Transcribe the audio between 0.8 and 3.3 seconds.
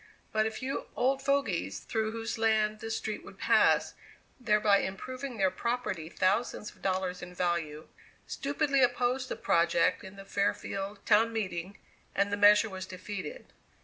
"old fogies" through whose land the street